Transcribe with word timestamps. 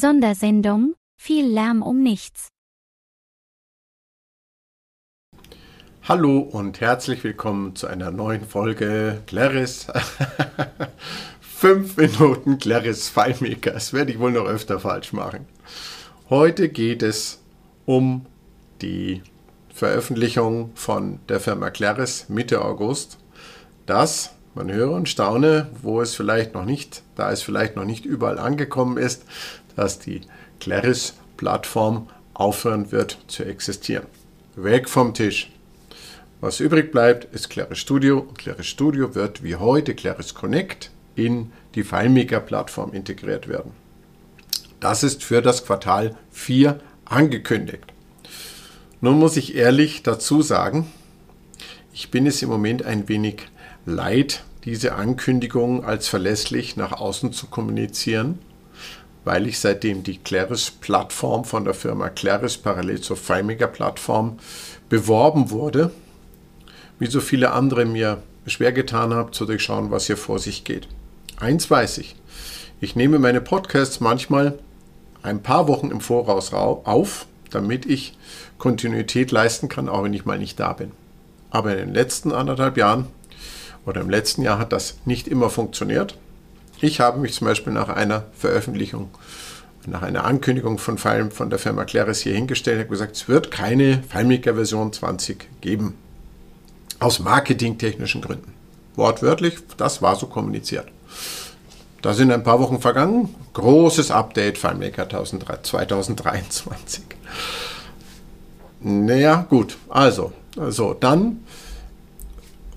Sondersendung, 0.00 0.94
viel 1.20 1.46
Lärm 1.46 1.82
um 1.82 2.02
nichts. 2.02 2.48
Hallo 6.08 6.38
und 6.38 6.80
herzlich 6.80 7.22
willkommen 7.22 7.76
zu 7.76 7.86
einer 7.86 8.10
neuen 8.10 8.46
Folge 8.46 9.20
Claris. 9.26 9.88
Fünf 11.42 11.98
Minuten 11.98 12.58
Claris 12.58 13.10
FileMaker. 13.10 13.72
Das 13.72 13.92
werde 13.92 14.10
ich 14.10 14.18
wohl 14.18 14.32
noch 14.32 14.46
öfter 14.46 14.80
falsch 14.80 15.12
machen. 15.12 15.44
Heute 16.30 16.70
geht 16.70 17.02
es 17.02 17.42
um 17.84 18.24
die 18.80 19.22
Veröffentlichung 19.74 20.70
von 20.76 21.20
der 21.28 21.40
Firma 21.40 21.68
Claris 21.68 22.30
Mitte 22.30 22.64
August. 22.64 23.18
Das, 23.84 24.34
man 24.54 24.72
höre 24.72 24.92
und 24.92 25.10
staune, 25.10 25.68
wo 25.82 26.00
es 26.00 26.14
vielleicht 26.14 26.54
noch 26.54 26.64
nicht, 26.64 27.02
da 27.16 27.30
es 27.30 27.42
vielleicht 27.42 27.76
noch 27.76 27.84
nicht 27.84 28.06
überall 28.06 28.38
angekommen 28.38 28.96
ist, 28.96 29.26
dass 29.80 29.98
die 29.98 30.20
Claris-Plattform 30.60 32.06
aufhören 32.34 32.92
wird 32.92 33.16
zu 33.28 33.44
existieren. 33.44 34.06
Weg 34.54 34.90
vom 34.90 35.14
Tisch. 35.14 35.50
Was 36.42 36.60
übrig 36.60 36.92
bleibt, 36.92 37.34
ist 37.34 37.48
Claris 37.48 37.78
Studio. 37.78 38.28
Claris 38.36 38.66
Studio 38.66 39.14
wird 39.14 39.42
wie 39.42 39.56
heute 39.56 39.94
Claris 39.94 40.34
Connect 40.34 40.90
in 41.16 41.50
die 41.74 41.82
FileMaker-Plattform 41.82 42.92
integriert 42.92 43.48
werden. 43.48 43.72
Das 44.80 45.02
ist 45.02 45.24
für 45.24 45.40
das 45.40 45.64
Quartal 45.64 46.14
4 46.30 46.78
angekündigt. 47.06 47.84
Nun 49.00 49.18
muss 49.18 49.38
ich 49.38 49.54
ehrlich 49.54 50.02
dazu 50.02 50.42
sagen, 50.42 50.92
ich 51.94 52.10
bin 52.10 52.26
es 52.26 52.42
im 52.42 52.50
Moment 52.50 52.84
ein 52.84 53.08
wenig 53.08 53.46
leid, 53.86 54.44
diese 54.66 54.94
Ankündigung 54.94 55.86
als 55.86 56.06
verlässlich 56.06 56.76
nach 56.76 56.92
außen 56.92 57.32
zu 57.32 57.46
kommunizieren, 57.46 58.38
weil 59.24 59.46
ich 59.46 59.58
seitdem 59.58 60.02
die 60.02 60.18
Claris-Plattform 60.18 61.44
von 61.44 61.64
der 61.64 61.74
Firma 61.74 62.08
Claris 62.08 62.56
parallel 62.56 63.00
zur 63.00 63.16
FileMaker-Plattform 63.16 64.38
beworben 64.88 65.50
wurde, 65.50 65.90
wie 66.98 67.06
so 67.06 67.20
viele 67.20 67.52
andere 67.52 67.84
mir 67.84 68.22
schwer 68.46 68.72
getan 68.72 69.14
habe, 69.14 69.30
zu 69.30 69.46
durchschauen, 69.46 69.90
was 69.90 70.06
hier 70.06 70.16
vor 70.16 70.38
sich 70.38 70.64
geht. 70.64 70.88
Eins 71.38 71.70
weiß 71.70 71.98
ich. 71.98 72.16
Ich 72.80 72.96
nehme 72.96 73.18
meine 73.18 73.40
Podcasts 73.40 74.00
manchmal 74.00 74.58
ein 75.22 75.42
paar 75.42 75.68
Wochen 75.68 75.90
im 75.90 76.00
Voraus 76.00 76.52
auf, 76.54 77.26
damit 77.50 77.84
ich 77.86 78.16
Kontinuität 78.58 79.30
leisten 79.30 79.68
kann, 79.68 79.88
auch 79.88 80.02
wenn 80.02 80.14
ich 80.14 80.24
mal 80.24 80.38
nicht 80.38 80.58
da 80.58 80.72
bin. 80.72 80.92
Aber 81.50 81.72
in 81.72 81.78
den 81.78 81.94
letzten 81.94 82.32
anderthalb 82.32 82.76
Jahren 82.76 83.06
oder 83.84 84.00
im 84.00 84.10
letzten 84.10 84.42
Jahr 84.42 84.58
hat 84.58 84.72
das 84.72 84.98
nicht 85.04 85.28
immer 85.28 85.50
funktioniert. 85.50 86.16
Ich 86.80 87.00
habe 87.00 87.18
mich 87.20 87.34
zum 87.34 87.46
Beispiel 87.46 87.72
nach 87.74 87.90
einer 87.90 88.24
Veröffentlichung, 88.32 89.10
nach 89.86 90.02
einer 90.02 90.24
Ankündigung 90.24 90.78
von, 90.78 90.96
File, 90.96 91.30
von 91.30 91.50
der 91.50 91.58
Firma 91.58 91.84
Claris 91.84 92.20
hier 92.20 92.34
hingestellt 92.34 92.84
und 92.84 92.90
gesagt, 92.90 93.16
es 93.16 93.28
wird 93.28 93.50
keine 93.50 94.02
FileMaker 94.08 94.54
Version 94.54 94.92
20 94.92 95.60
geben. 95.60 95.94
Aus 96.98 97.18
marketingtechnischen 97.18 98.22
Gründen. 98.22 98.54
Wortwörtlich, 98.96 99.58
das 99.76 100.00
war 100.00 100.16
so 100.16 100.26
kommuniziert. 100.26 100.86
Da 102.02 102.14
sind 102.14 102.32
ein 102.32 102.42
paar 102.42 102.60
Wochen 102.60 102.80
vergangen. 102.80 103.34
Großes 103.52 104.10
Update 104.10 104.56
FileMaker 104.56 105.06
2023. 105.62 107.04
Naja, 108.80 109.46
gut. 109.48 109.76
Also, 109.90 110.32
also 110.58 110.94
dann 110.94 111.44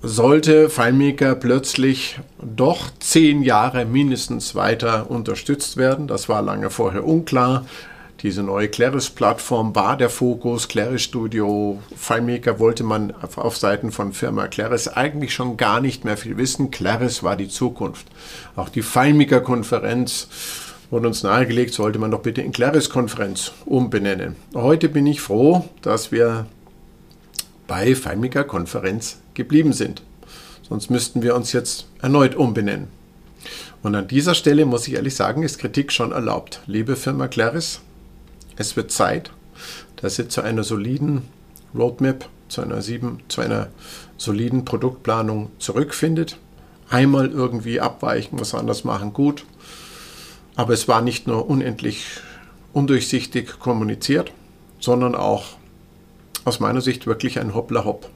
sollte 0.04 0.68
FileMaker 0.68 1.34
plötzlich 1.34 2.18
doch 2.42 2.90
zehn 3.00 3.42
Jahre 3.42 3.86
mindestens 3.86 4.54
weiter 4.54 5.10
unterstützt 5.10 5.78
werden. 5.78 6.06
Das 6.06 6.28
war 6.28 6.42
lange 6.42 6.68
vorher 6.68 7.06
unklar. 7.06 7.64
Diese 8.22 8.42
neue 8.42 8.68
Claris-Plattform 8.68 9.74
war 9.74 9.96
der 9.96 10.10
Fokus. 10.10 10.68
Claris 10.68 11.02
Studio, 11.02 11.78
FileMaker 11.96 12.58
wollte 12.58 12.84
man 12.84 13.12
auf 13.36 13.56
Seiten 13.56 13.92
von 13.92 14.12
Firma 14.12 14.46
Claris 14.48 14.88
eigentlich 14.88 15.34
schon 15.34 15.56
gar 15.56 15.80
nicht 15.80 16.04
mehr 16.04 16.16
viel 16.16 16.36
wissen. 16.36 16.70
Claris 16.70 17.22
war 17.22 17.36
die 17.36 17.48
Zukunft. 17.48 18.06
Auch 18.56 18.68
die 18.68 18.82
FileMaker-Konferenz 18.82 20.28
wurde 20.90 21.08
uns 21.08 21.22
nahegelegt, 21.22 21.74
sollte 21.74 21.98
man 21.98 22.10
doch 22.10 22.22
bitte 22.22 22.42
in 22.42 22.52
Claris-Konferenz 22.52 23.52
umbenennen. 23.64 24.36
Heute 24.54 24.88
bin 24.88 25.06
ich 25.06 25.20
froh, 25.20 25.64
dass 25.82 26.12
wir 26.12 26.46
bei 27.66 27.94
FileMaker-Konferenz 27.94 29.18
geblieben 29.34 29.72
sind. 29.72 30.02
Sonst 30.68 30.90
müssten 30.90 31.22
wir 31.22 31.34
uns 31.34 31.52
jetzt 31.52 31.86
erneut 32.00 32.34
umbenennen. 32.34 32.88
Und 33.82 33.94
an 33.94 34.08
dieser 34.08 34.34
Stelle 34.34 34.64
muss 34.64 34.88
ich 34.88 34.94
ehrlich 34.94 35.14
sagen, 35.14 35.42
ist 35.42 35.58
Kritik 35.58 35.92
schon 35.92 36.12
erlaubt. 36.12 36.60
Liebe 36.66 36.96
Firma 36.96 37.28
Claris, 37.28 37.80
es 38.56 38.76
wird 38.76 38.90
Zeit, 38.90 39.30
dass 39.96 40.18
ihr 40.18 40.28
zu 40.28 40.40
einer 40.40 40.64
soliden 40.64 41.22
Roadmap, 41.74 42.28
zu 42.48 42.62
einer, 42.62 42.80
sieben, 42.80 43.20
zu 43.28 43.40
einer 43.40 43.68
soliden 44.16 44.64
Produktplanung 44.64 45.50
zurückfindet. 45.58 46.38
Einmal 46.88 47.30
irgendwie 47.30 47.80
abweichen, 47.80 48.40
was 48.40 48.54
anders 48.54 48.84
machen, 48.84 49.12
gut. 49.12 49.44
Aber 50.56 50.72
es 50.72 50.88
war 50.88 51.02
nicht 51.02 51.26
nur 51.26 51.48
unendlich 51.48 52.06
undurchsichtig 52.72 53.58
kommuniziert, 53.58 54.32
sondern 54.80 55.14
auch 55.14 55.56
aus 56.44 56.60
meiner 56.60 56.80
Sicht 56.80 57.06
wirklich 57.06 57.38
ein 57.38 57.54
Hoppla-Hopp. 57.54 58.08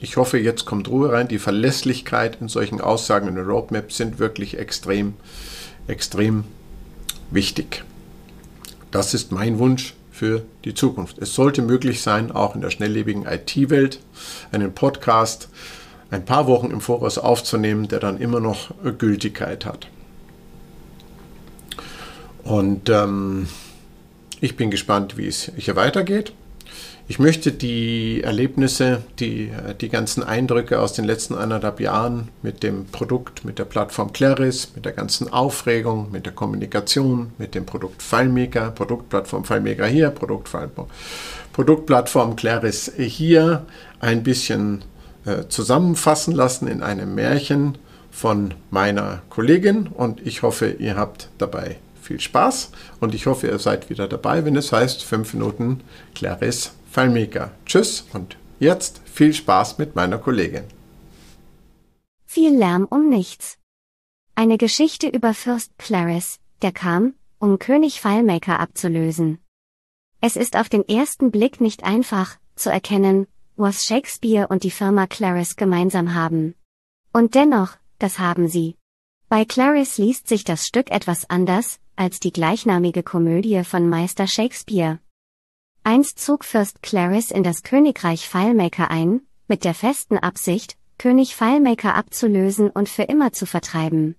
Ich 0.00 0.16
hoffe, 0.16 0.38
jetzt 0.38 0.64
kommt 0.64 0.88
Ruhe 0.88 1.12
rein. 1.12 1.28
Die 1.28 1.38
Verlässlichkeit 1.38 2.38
in 2.40 2.48
solchen 2.48 2.80
Aussagen 2.80 3.28
in 3.28 3.34
der 3.34 3.44
Roadmap 3.44 3.92
sind 3.92 4.18
wirklich 4.18 4.58
extrem, 4.58 5.14
extrem 5.86 6.44
wichtig. 7.30 7.84
Das 8.90 9.12
ist 9.12 9.30
mein 9.30 9.58
Wunsch 9.58 9.94
für 10.10 10.42
die 10.64 10.74
Zukunft. 10.74 11.18
Es 11.18 11.34
sollte 11.34 11.62
möglich 11.62 12.02
sein, 12.02 12.32
auch 12.32 12.54
in 12.54 12.62
der 12.62 12.70
schnelllebigen 12.70 13.26
IT-Welt 13.26 14.00
einen 14.52 14.72
Podcast 14.72 15.48
ein 16.10 16.24
paar 16.24 16.46
Wochen 16.46 16.70
im 16.70 16.80
Voraus 16.80 17.18
aufzunehmen, 17.18 17.86
der 17.88 18.00
dann 18.00 18.18
immer 18.18 18.40
noch 18.40 18.70
Gültigkeit 18.98 19.64
hat. 19.64 19.86
Und 22.42 22.88
ähm, 22.88 23.48
ich 24.40 24.56
bin 24.56 24.70
gespannt, 24.70 25.16
wie 25.16 25.26
es 25.26 25.52
hier 25.56 25.76
weitergeht. 25.76 26.32
Ich 27.10 27.18
möchte 27.18 27.50
die 27.50 28.22
Erlebnisse, 28.22 29.02
die, 29.18 29.50
die 29.80 29.88
ganzen 29.88 30.22
Eindrücke 30.22 30.78
aus 30.78 30.92
den 30.92 31.04
letzten 31.04 31.34
eineinhalb 31.34 31.80
Jahren 31.80 32.28
mit 32.40 32.62
dem 32.62 32.86
Produkt, 32.86 33.44
mit 33.44 33.58
der 33.58 33.64
Plattform 33.64 34.12
Claris, 34.12 34.68
mit 34.76 34.84
der 34.84 34.92
ganzen 34.92 35.28
Aufregung, 35.32 36.12
mit 36.12 36.24
der 36.24 36.32
Kommunikation, 36.32 37.32
mit 37.36 37.56
dem 37.56 37.66
Produkt 37.66 38.00
FileMaker, 38.00 38.70
Produktplattform 38.70 39.42
FileMaker 39.42 39.88
hier, 39.88 40.10
Produkt, 40.10 40.50
Produktplattform 41.52 42.36
Claris 42.36 42.92
hier 42.96 43.66
ein 43.98 44.22
bisschen 44.22 44.84
äh, 45.24 45.48
zusammenfassen 45.48 46.32
lassen 46.32 46.68
in 46.68 46.80
einem 46.80 47.16
Märchen 47.16 47.76
von 48.12 48.54
meiner 48.70 49.22
Kollegin. 49.30 49.88
Und 49.88 50.24
ich 50.24 50.42
hoffe, 50.42 50.76
ihr 50.78 50.94
habt 50.94 51.28
dabei 51.38 51.78
viel 52.00 52.20
Spaß. 52.20 52.70
Und 53.00 53.16
ich 53.16 53.26
hoffe, 53.26 53.48
ihr 53.48 53.58
seid 53.58 53.90
wieder 53.90 54.06
dabei, 54.06 54.44
wenn 54.44 54.54
es 54.54 54.70
heißt 54.70 55.02
5 55.02 55.34
Minuten 55.34 55.80
Claris 56.14 56.70
FileMaker. 56.90 57.52
Tschüss 57.66 58.04
und 58.12 58.36
jetzt 58.58 59.00
viel 59.04 59.32
Spaß 59.32 59.78
mit 59.78 59.94
meiner 59.94 60.18
Kollegin. 60.18 60.64
Viel 62.26 62.56
Lärm 62.56 62.84
um 62.90 63.08
nichts. 63.08 63.58
Eine 64.34 64.58
Geschichte 64.58 65.08
über 65.08 65.32
Fürst 65.32 65.70
Claris, 65.78 66.40
der 66.62 66.72
kam, 66.72 67.14
um 67.38 67.60
König 67.60 68.00
FileMaker 68.00 68.58
abzulösen. 68.58 69.38
Es 70.20 70.34
ist 70.34 70.56
auf 70.56 70.68
den 70.68 70.86
ersten 70.88 71.30
Blick 71.30 71.60
nicht 71.60 71.84
einfach, 71.84 72.36
zu 72.56 72.70
erkennen, 72.70 73.28
was 73.56 73.84
Shakespeare 73.84 74.48
und 74.48 74.64
die 74.64 74.72
Firma 74.72 75.06
Claris 75.06 75.54
gemeinsam 75.54 76.14
haben. 76.14 76.56
Und 77.12 77.36
dennoch, 77.36 77.76
das 78.00 78.18
haben 78.18 78.48
sie. 78.48 78.76
Bei 79.28 79.44
Claris 79.44 79.96
liest 79.98 80.26
sich 80.26 80.42
das 80.42 80.66
Stück 80.66 80.90
etwas 80.90 81.30
anders, 81.30 81.78
als 81.94 82.18
die 82.18 82.32
gleichnamige 82.32 83.04
Komödie 83.04 83.62
von 83.62 83.88
Meister 83.88 84.26
Shakespeare. 84.26 84.98
Einst 85.82 86.18
zog 86.18 86.44
Fürst 86.44 86.82
Claris 86.82 87.30
in 87.30 87.42
das 87.42 87.62
Königreich 87.62 88.28
FileMaker 88.28 88.90
ein, 88.90 89.22
mit 89.48 89.64
der 89.64 89.72
festen 89.72 90.18
Absicht, 90.18 90.76
König 90.98 91.34
FileMaker 91.34 91.94
abzulösen 91.94 92.68
und 92.68 92.88
für 92.88 93.04
immer 93.04 93.32
zu 93.32 93.46
vertreiben. 93.46 94.16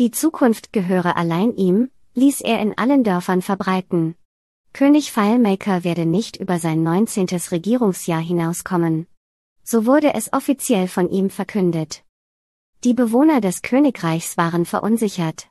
Die 0.00 0.10
Zukunft 0.10 0.72
gehöre 0.72 1.16
allein 1.16 1.54
ihm, 1.54 1.90
ließ 2.14 2.40
er 2.40 2.60
in 2.60 2.76
allen 2.76 3.04
Dörfern 3.04 3.40
verbreiten. 3.40 4.16
König 4.72 5.12
FileMaker 5.12 5.84
werde 5.84 6.06
nicht 6.06 6.36
über 6.36 6.58
sein 6.58 6.82
19. 6.82 7.28
Regierungsjahr 7.52 8.20
hinauskommen. 8.20 9.06
So 9.62 9.86
wurde 9.86 10.12
es 10.14 10.32
offiziell 10.32 10.88
von 10.88 11.08
ihm 11.08 11.30
verkündet. 11.30 12.04
Die 12.82 12.94
Bewohner 12.94 13.40
des 13.40 13.62
Königreichs 13.62 14.36
waren 14.36 14.66
verunsichert. 14.66 15.48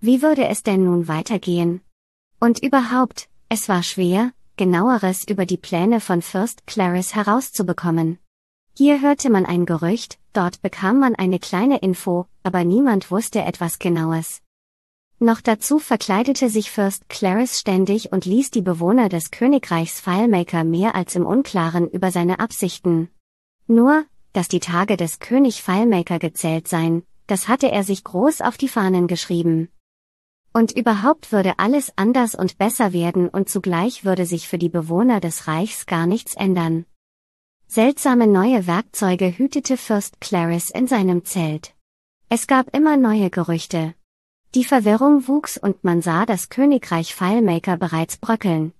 Wie 0.00 0.22
würde 0.22 0.46
es 0.46 0.62
denn 0.62 0.84
nun 0.84 1.08
weitergehen? 1.08 1.80
Und 2.40 2.62
überhaupt, 2.62 3.28
es 3.48 3.68
war 3.68 3.82
schwer, 3.82 4.32
genaueres 4.56 5.26
über 5.28 5.46
die 5.46 5.56
Pläne 5.56 6.00
von 6.00 6.22
Fürst 6.22 6.66
Claris 6.66 7.14
herauszubekommen. 7.14 8.18
Hier 8.76 9.00
hörte 9.00 9.30
man 9.30 9.44
ein 9.46 9.66
Gerücht, 9.66 10.18
dort 10.32 10.62
bekam 10.62 10.98
man 10.98 11.14
eine 11.14 11.38
kleine 11.38 11.78
Info, 11.78 12.26
aber 12.42 12.64
niemand 12.64 13.10
wusste 13.10 13.42
etwas 13.42 13.78
Genaues. 13.78 14.40
Noch 15.18 15.40
dazu 15.40 15.78
verkleidete 15.78 16.48
sich 16.48 16.70
Fürst 16.70 17.08
Clarence 17.08 17.60
ständig 17.60 18.10
und 18.12 18.24
ließ 18.24 18.50
die 18.50 18.62
Bewohner 18.62 19.08
des 19.08 19.30
Königreichs 19.30 20.00
FileMaker 20.00 20.64
mehr 20.64 20.94
als 20.94 21.14
im 21.14 21.26
Unklaren 21.26 21.88
über 21.88 22.10
seine 22.10 22.40
Absichten. 22.40 23.08
Nur, 23.66 24.04
dass 24.32 24.48
die 24.48 24.60
Tage 24.60 24.96
des 24.96 25.20
König 25.20 25.62
FileMaker 25.62 26.18
gezählt 26.18 26.66
seien, 26.66 27.04
das 27.26 27.46
hatte 27.46 27.70
er 27.70 27.84
sich 27.84 28.02
groß 28.02 28.40
auf 28.40 28.56
die 28.56 28.68
Fahnen 28.68 29.06
geschrieben. 29.06 29.68
Und 30.52 30.72
überhaupt 30.72 31.32
würde 31.32 31.58
alles 31.58 31.92
anders 31.96 32.34
und 32.34 32.58
besser 32.58 32.92
werden 32.92 33.28
und 33.28 33.48
zugleich 33.48 34.04
würde 34.04 34.26
sich 34.26 34.48
für 34.48 34.58
die 34.58 34.68
Bewohner 34.68 35.20
des 35.20 35.48
Reichs 35.48 35.86
gar 35.86 36.06
nichts 36.06 36.34
ändern. 36.34 36.84
Seltsame 37.68 38.26
neue 38.26 38.66
Werkzeuge 38.66 39.38
hütete 39.38 39.78
Fürst 39.78 40.20
Clarice 40.20 40.70
in 40.70 40.86
seinem 40.86 41.24
Zelt. 41.24 41.74
Es 42.28 42.46
gab 42.46 42.76
immer 42.76 42.98
neue 42.98 43.30
Gerüchte. 43.30 43.94
Die 44.54 44.64
Verwirrung 44.64 45.26
wuchs 45.26 45.56
und 45.56 45.82
man 45.82 46.02
sah 46.02 46.26
das 46.26 46.50
Königreich 46.50 47.14
FileMaker 47.14 47.78
bereits 47.78 48.18
bröckeln. 48.18 48.74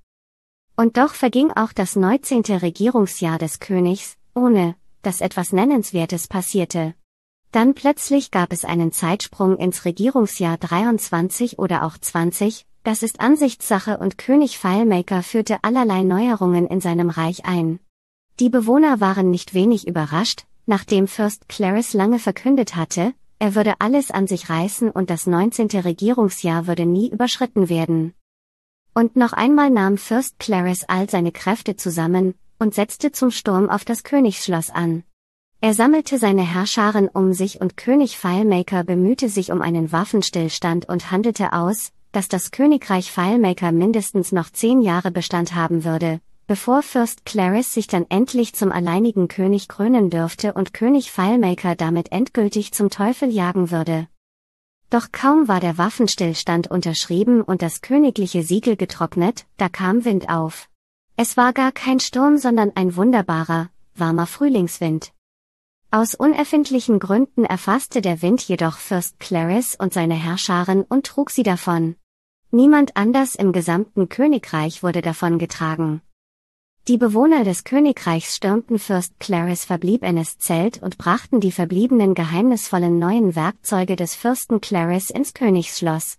Und 0.76 0.98
doch 0.98 1.14
verging 1.14 1.50
auch 1.52 1.72
das 1.72 1.96
19. 1.96 2.42
Regierungsjahr 2.42 3.38
des 3.38 3.60
Königs, 3.60 4.19
ohne, 4.34 4.74
dass 5.00 5.22
etwas 5.22 5.52
Nennenswertes 5.52 6.28
passierte. 6.28 6.94
Dann 7.52 7.75
plötzlich 7.75 8.31
gab 8.31 8.50
es 8.50 8.64
einen 8.64 8.93
Zeitsprung 8.93 9.58
ins 9.58 9.84
Regierungsjahr 9.84 10.56
23 10.56 11.58
oder 11.58 11.84
auch 11.84 11.99
20, 11.99 12.66
das 12.82 13.02
ist 13.02 13.20
Ansichtssache 13.20 13.99
und 13.99 14.16
König 14.16 14.58
FileMaker 14.58 15.22
führte 15.22 15.58
allerlei 15.62 16.02
Neuerungen 16.02 16.66
in 16.66 16.81
seinem 16.81 17.10
Reich 17.10 17.44
ein. 17.44 17.78
Die 18.40 18.49
Bewohner 18.49 19.00
waren 19.00 19.31
nicht 19.31 19.52
wenig 19.52 19.87
überrascht, 19.87 20.46
nachdem 20.64 21.06
Fürst 21.06 21.49
Clarice 21.49 21.93
lange 21.93 22.19
verkündet 22.19 22.75
hatte, 22.75 23.12
er 23.38 23.55
würde 23.55 23.75
alles 23.81 24.10
an 24.10 24.26
sich 24.26 24.48
reißen 24.48 24.90
und 24.90 25.10
das 25.10 25.26
19. 25.26 25.69
Regierungsjahr 25.69 26.66
würde 26.66 26.87
nie 26.87 27.10
überschritten 27.10 27.69
werden. 27.69 28.14
Und 28.94 29.16
noch 29.16 29.34
einmal 29.34 29.69
nahm 29.69 29.98
Fürst 29.98 30.38
Clarice 30.38 30.88
all 30.88 31.10
seine 31.10 31.32
Kräfte 31.32 31.76
zusammen 31.76 32.34
und 32.58 32.75
setzte 32.75 33.12
zum 33.12 33.31
Sturm 33.31 33.69
auf 33.69 33.84
das 33.84 34.05
Königsschloss 34.05 34.70
an. 34.70 35.05
Er 35.64 35.75
sammelte 35.75 36.19
seine 36.19 36.43
Herrscharen 36.43 37.06
um 37.06 37.32
sich 37.35 37.61
und 37.61 37.76
König 37.76 38.19
Filemaker 38.19 38.82
bemühte 38.82 39.29
sich 39.29 39.53
um 39.53 39.62
einen 39.62 39.93
Waffenstillstand 39.93 40.88
und 40.88 41.12
handelte 41.12 41.53
aus, 41.53 41.93
dass 42.11 42.26
das 42.26 42.50
Königreich 42.50 43.12
Filemaker 43.12 43.70
mindestens 43.70 44.32
noch 44.32 44.50
zehn 44.50 44.82
Jahre 44.82 45.12
Bestand 45.12 45.55
haben 45.55 45.85
würde, 45.85 46.20
bevor 46.49 46.82
Fürst 46.82 47.25
Clarice 47.25 47.73
sich 47.73 47.87
dann 47.87 48.06
endlich 48.09 48.55
zum 48.55 48.73
alleinigen 48.73 49.29
König 49.29 49.69
krönen 49.69 50.11
dürfte 50.11 50.53
und 50.55 50.75
König 50.75 51.12
Filemaker 51.12 51.76
damit 51.76 52.11
endgültig 52.11 52.73
zum 52.73 52.91
Teufel 52.91 53.31
jagen 53.31 53.70
würde. 53.70 54.08
Doch 54.91 55.12
kaum 55.12 55.47
war 55.47 55.61
der 55.61 55.79
Waffenstillstand 55.79 56.73
unterschrieben 56.73 57.41
und 57.41 57.62
das 57.62 57.82
königliche 57.82 58.43
Siegel 58.43 58.75
getrocknet, 58.75 59.47
da 59.58 59.69
kam 59.69 60.05
Wind 60.05 60.29
auf. 60.29 60.69
Es 61.17 61.37
war 61.37 61.53
gar 61.53 61.70
kein 61.70 62.00
Sturm, 62.00 62.37
sondern 62.37 62.73
ein 62.75 62.97
wunderbarer, 62.97 63.70
warmer 63.94 64.26
Frühlingswind. 64.26 65.12
Aus 65.94 66.15
unerfindlichen 66.15 66.99
Gründen 67.00 67.44
erfasste 67.44 68.00
der 68.00 68.23
Wind 68.23 68.41
jedoch 68.41 68.79
Fürst 68.79 69.21
Clarice 69.21 69.77
und 69.79 69.93
seine 69.93 70.15
Herrscharen 70.15 70.85
und 70.85 71.05
trug 71.05 71.29
sie 71.29 71.43
davon. 71.43 71.97
Niemand 72.50 72.97
anders 72.97 73.35
im 73.35 73.53
gesamten 73.53 74.09
Königreich 74.09 74.83
wurde 74.83 75.03
davon 75.03 75.39
getragen. 75.39 76.00
Die 76.89 76.97
Bewohner 76.97 77.44
des 77.44 77.65
Königreichs 77.65 78.37
stürmten 78.37 78.79
Fürst 78.79 79.21
Clarice 79.21 79.67
verbliebenes 79.67 80.39
Zelt 80.39 80.83
und 80.83 80.97
brachten 80.97 81.41
die 81.41 81.53
verbliebenen 81.53 82.15
geheimnisvollen 82.15 82.99
neuen 82.99 83.37
Werkzeuge 83.37 83.94
des 83.94 84.15
Fürsten 84.15 84.62
Clarice 84.62 85.11
ins 85.11 85.35
Königsschloss. 85.35 86.17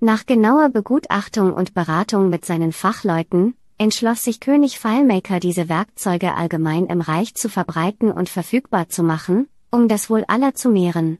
Nach 0.00 0.24
genauer 0.24 0.70
Begutachtung 0.70 1.52
und 1.52 1.74
Beratung 1.74 2.30
mit 2.30 2.46
seinen 2.46 2.72
Fachleuten, 2.72 3.58
entschloss 3.78 4.22
sich 4.22 4.40
König 4.40 4.78
FileMaker 4.78 5.40
diese 5.40 5.68
Werkzeuge 5.68 6.34
allgemein 6.34 6.86
im 6.86 7.00
Reich 7.00 7.34
zu 7.34 7.48
verbreiten 7.48 8.10
und 8.10 8.28
verfügbar 8.28 8.88
zu 8.88 9.02
machen, 9.02 9.48
um 9.70 9.88
das 9.88 10.08
Wohl 10.10 10.24
aller 10.28 10.54
zu 10.54 10.68
mehren. 10.70 11.18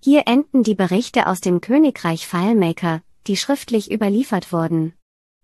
Hier 0.00 0.24
enden 0.26 0.62
die 0.62 0.74
Berichte 0.74 1.26
aus 1.26 1.40
dem 1.40 1.60
Königreich 1.60 2.26
FileMaker, 2.26 3.02
die 3.26 3.36
schriftlich 3.36 3.90
überliefert 3.90 4.52
wurden. 4.52 4.94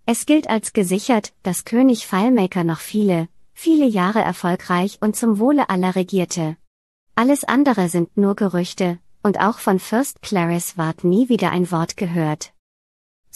Es 0.06 0.24
gilt 0.24 0.48
als 0.48 0.72
gesichert, 0.72 1.32
dass 1.42 1.64
König 1.64 2.06
FileMaker 2.06 2.64
noch 2.64 2.80
viele, 2.80 3.28
viele 3.52 3.86
Jahre 3.86 4.20
erfolgreich 4.20 4.98
und 5.00 5.16
zum 5.16 5.38
Wohle 5.38 5.68
aller 5.68 5.96
regierte. 5.96 6.56
Alles 7.14 7.44
andere 7.44 7.88
sind 7.88 8.16
nur 8.16 8.36
Gerüchte, 8.36 8.98
und 9.22 9.40
auch 9.40 9.58
von 9.58 9.78
Fürst 9.78 10.22
Clarice 10.22 10.78
ward 10.78 11.02
nie 11.02 11.28
wieder 11.28 11.50
ein 11.50 11.70
Wort 11.70 11.96
gehört. 11.96 12.52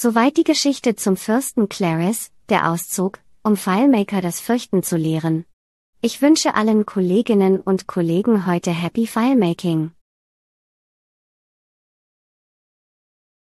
Soweit 0.02 0.38
die 0.38 0.44
Geschichte 0.44 0.96
zum 0.96 1.18
Fürsten 1.18 1.68
Clarice, 1.68 2.30
der 2.48 2.70
Auszug, 2.70 3.18
um 3.42 3.54
FileMaker 3.54 4.22
das 4.22 4.40
Fürchten 4.40 4.82
zu 4.82 4.96
lehren. 4.96 5.44
Ich 6.00 6.22
wünsche 6.22 6.54
allen 6.54 6.86
Kolleginnen 6.86 7.60
und 7.60 7.86
Kollegen 7.86 8.46
heute 8.46 8.70
Happy 8.70 9.06
FileMaking. 9.06 9.90